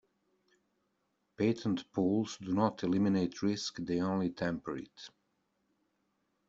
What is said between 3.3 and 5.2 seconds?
risk, they only temper it.